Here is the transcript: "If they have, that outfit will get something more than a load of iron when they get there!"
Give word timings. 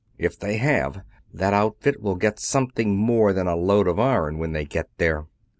"If 0.17 0.39
they 0.39 0.57
have, 0.57 1.03
that 1.31 1.53
outfit 1.53 2.01
will 2.01 2.15
get 2.15 2.39
something 2.39 2.97
more 2.97 3.33
than 3.33 3.45
a 3.45 3.55
load 3.55 3.87
of 3.87 3.99
iron 3.99 4.39
when 4.39 4.51
they 4.51 4.65
get 4.65 4.89
there!" 4.97 5.27